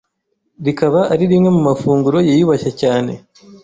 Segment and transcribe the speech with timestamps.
[0.65, 3.13] rikaba ari rimwe mu mafunguro yiyubashye cyane